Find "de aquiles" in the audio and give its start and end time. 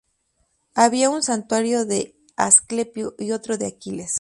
3.59-4.09